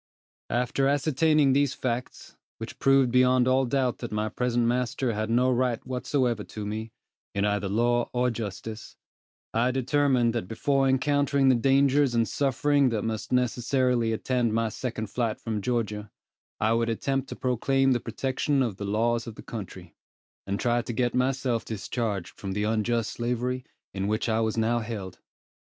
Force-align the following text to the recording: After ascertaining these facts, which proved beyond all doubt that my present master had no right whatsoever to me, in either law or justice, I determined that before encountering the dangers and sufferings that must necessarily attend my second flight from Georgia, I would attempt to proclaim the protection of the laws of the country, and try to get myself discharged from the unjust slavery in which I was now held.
After 0.49 0.87
ascertaining 0.87 1.53
these 1.53 1.75
facts, 1.75 2.35
which 2.57 2.79
proved 2.79 3.11
beyond 3.11 3.47
all 3.47 3.65
doubt 3.67 3.99
that 3.99 4.11
my 4.11 4.29
present 4.29 4.65
master 4.65 5.13
had 5.13 5.29
no 5.29 5.51
right 5.51 5.85
whatsoever 5.85 6.43
to 6.43 6.65
me, 6.65 6.91
in 7.35 7.45
either 7.45 7.69
law 7.69 8.09
or 8.11 8.31
justice, 8.31 8.95
I 9.53 9.69
determined 9.69 10.33
that 10.33 10.47
before 10.47 10.89
encountering 10.89 11.49
the 11.49 11.55
dangers 11.55 12.15
and 12.15 12.27
sufferings 12.27 12.89
that 12.89 13.03
must 13.03 13.31
necessarily 13.31 14.11
attend 14.11 14.55
my 14.55 14.69
second 14.69 15.11
flight 15.11 15.39
from 15.39 15.61
Georgia, 15.61 16.09
I 16.59 16.73
would 16.73 16.89
attempt 16.89 17.29
to 17.29 17.35
proclaim 17.35 17.91
the 17.91 17.99
protection 17.99 18.63
of 18.63 18.77
the 18.77 18.85
laws 18.85 19.27
of 19.27 19.35
the 19.35 19.43
country, 19.43 19.93
and 20.47 20.59
try 20.59 20.81
to 20.81 20.93
get 20.93 21.13
myself 21.13 21.63
discharged 21.63 22.39
from 22.39 22.53
the 22.53 22.63
unjust 22.63 23.11
slavery 23.11 23.65
in 23.93 24.07
which 24.07 24.27
I 24.27 24.39
was 24.39 24.57
now 24.57 24.79
held. 24.79 25.19